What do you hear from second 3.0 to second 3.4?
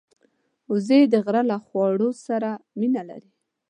لري